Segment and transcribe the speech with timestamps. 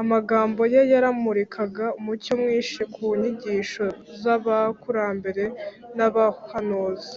[0.00, 3.86] amagambo ye yamurikaga umucyo mwinshi ku nyigisho
[4.20, 5.44] z’abakurambere
[5.96, 7.14] n’abahanuzi